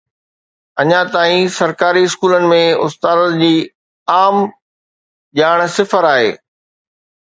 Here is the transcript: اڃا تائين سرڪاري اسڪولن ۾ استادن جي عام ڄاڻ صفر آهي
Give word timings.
اڃا 0.81 1.01
تائين 1.13 1.45
سرڪاري 1.57 2.03
اسڪولن 2.07 2.45
۾ 2.53 2.59
استادن 2.85 3.39
جي 3.43 3.53
عام 4.17 4.37
ڄاڻ 5.37 5.57
صفر 5.79 6.13
آهي 6.15 6.31